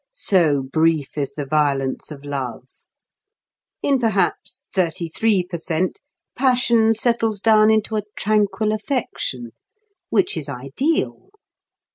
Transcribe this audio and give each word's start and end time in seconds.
So 0.15 0.63
brief 0.63 1.15
is 1.15 1.33
the 1.33 1.45
violence 1.45 2.09
of 2.09 2.25
love! 2.25 2.67
In 3.83 3.99
perhaps 3.99 4.63
thirty 4.73 5.07
three 5.07 5.43
per 5.43 5.59
cent. 5.59 5.99
passion 6.35 6.95
settles 6.95 7.39
down 7.39 7.69
into 7.69 7.95
a 7.95 8.01
tranquil 8.15 8.71
affection 8.71 9.51
which 10.09 10.35
is 10.37 10.49
ideal. 10.49 11.29